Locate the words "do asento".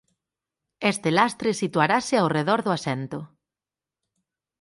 2.65-3.19